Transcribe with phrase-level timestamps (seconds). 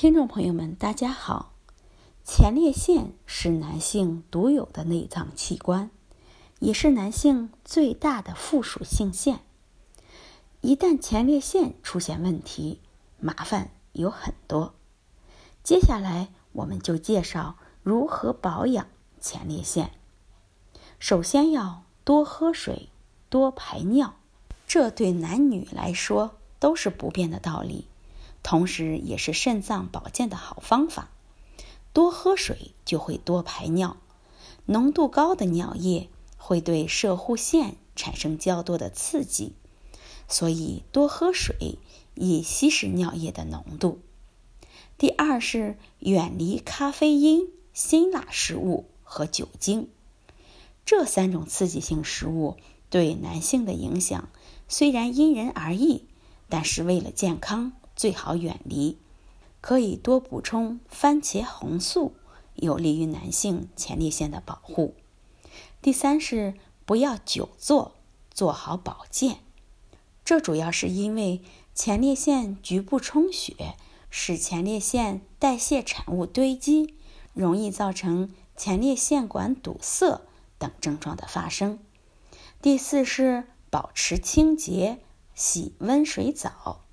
[0.00, 1.54] 听众朋友们，大家好。
[2.22, 5.90] 前列腺是男性独有的内脏器官，
[6.60, 9.40] 也是男性最大的附属性腺。
[10.60, 12.80] 一旦前列腺出现问题，
[13.18, 14.72] 麻烦有很多。
[15.64, 18.86] 接下来我们就介绍如何保养
[19.20, 19.90] 前列腺。
[21.00, 22.90] 首先要多喝水，
[23.28, 24.14] 多排尿，
[24.68, 27.88] 这对男女来说都是不变的道理。
[28.42, 31.10] 同时，也是肾脏保健的好方法。
[31.92, 33.96] 多喝水就会多排尿，
[34.66, 39.52] 浓度高的尿液会对射护腺产生较多的刺激，
[40.28, 41.78] 所以多喝水
[42.14, 44.00] 以稀释尿液的浓度。
[44.96, 49.88] 第二是远离咖啡因、辛辣食物和酒精，
[50.84, 52.56] 这三种刺激性食物
[52.90, 54.28] 对男性的影响
[54.68, 56.04] 虽然因人而异，
[56.48, 57.72] 但是为了健康。
[57.98, 58.96] 最好远离，
[59.60, 62.14] 可以多补充番茄红素，
[62.54, 64.94] 有利于男性前列腺的保护。
[65.82, 66.54] 第三是
[66.86, 67.96] 不要久坐，
[68.32, 69.40] 做好保健。
[70.24, 71.42] 这主要是因为
[71.74, 73.74] 前列腺局部充血，
[74.08, 76.94] 使前列腺代谢产物堆积，
[77.34, 80.20] 容易造成前列腺管堵塞
[80.56, 81.80] 等症状的发生。
[82.62, 85.00] 第四是保持清洁，
[85.34, 86.84] 洗温水澡。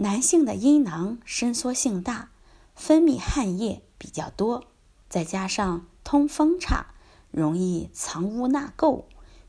[0.00, 2.30] 男性的阴囊伸缩性大，
[2.74, 4.64] 分泌汗液比较多，
[5.10, 6.94] 再加上通风差，
[7.30, 9.04] 容易藏污纳垢，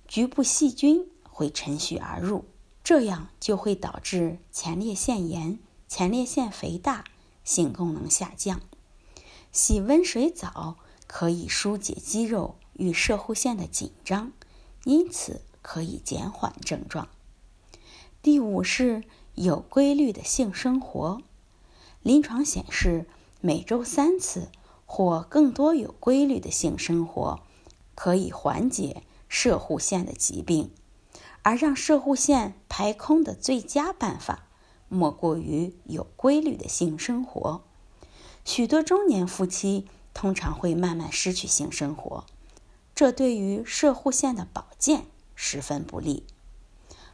[0.09, 2.43] 局部细菌会乘虚而入，
[2.83, 5.57] 这样就会导致前列腺炎、
[5.87, 7.05] 前列腺肥大、
[7.45, 8.59] 性功能下降。
[9.53, 10.75] 洗温水澡
[11.07, 14.33] 可以疏解肌肉与射护腺的紧张，
[14.83, 17.07] 因此可以减缓症状。
[18.21, 19.05] 第五是。
[19.35, 21.21] 有规律的性生活，
[22.01, 23.05] 临床显示，
[23.39, 24.49] 每周三次
[24.85, 27.39] 或更多有规律的性生活，
[27.95, 30.71] 可以缓解射护腺的疾病。
[31.43, 34.45] 而让射护腺排空的最佳办法，
[34.89, 37.63] 莫过于有规律的性生活。
[38.45, 42.25] 许多中年夫妻通常会慢慢失去性生活，
[42.93, 46.25] 这对于射护腺的保健十分不利。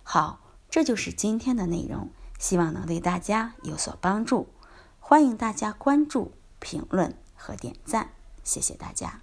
[0.03, 0.41] 好。
[0.69, 4.47] 这就是今天的内容，希望能对大家有所帮助。
[4.99, 8.11] 欢迎大家关注、评论和点赞，
[8.43, 9.21] 谢谢大家。